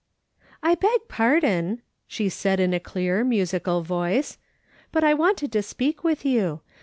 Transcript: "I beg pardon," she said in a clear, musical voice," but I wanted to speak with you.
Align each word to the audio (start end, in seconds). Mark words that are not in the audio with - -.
"I 0.69 0.73
beg 0.73 1.01
pardon," 1.09 1.83
she 2.07 2.27
said 2.27 2.59
in 2.59 2.73
a 2.73 2.79
clear, 2.79 3.23
musical 3.23 3.83
voice," 3.83 4.39
but 4.91 5.03
I 5.03 5.13
wanted 5.13 5.51
to 5.51 5.61
speak 5.61 6.03
with 6.03 6.25
you. 6.25 6.61